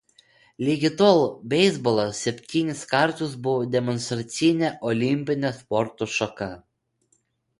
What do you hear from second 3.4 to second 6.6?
buvo demonstracinė olimpinė sporto šaka.